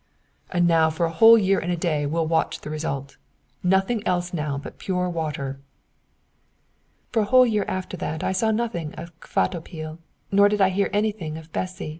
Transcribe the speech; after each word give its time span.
"And 0.49 0.65
now 0.67 0.89
for 0.89 1.05
a 1.05 1.11
whole 1.11 1.37
year 1.37 1.59
and 1.59 1.71
a 1.71 1.77
day 1.77 2.07
we'll 2.07 2.25
watch 2.25 2.61
the 2.61 2.71
result. 2.71 3.17
Nothing 3.61 4.01
else 4.07 4.33
now 4.33 4.57
but 4.57 4.79
pure 4.79 5.07
water." 5.07 5.59
For 7.11 7.19
a 7.19 7.25
whole 7.25 7.45
year 7.45 7.65
after 7.67 7.95
that 7.97 8.23
I 8.23 8.31
saw 8.31 8.49
nothing 8.49 8.95
of 8.95 9.11
Kvatopil, 9.19 9.99
nor 10.31 10.49
did 10.49 10.59
I 10.59 10.69
hear 10.69 10.89
anything 10.91 11.37
of 11.37 11.51
Bessy. 11.53 11.89